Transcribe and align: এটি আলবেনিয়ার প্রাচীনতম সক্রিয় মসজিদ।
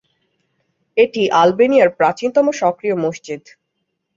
এটি 0.97 1.21
আলবেনিয়ার 1.41 1.89
প্রাচীনতম 1.99 2.45
সক্রিয় 2.61 2.95
মসজিদ। 3.03 3.41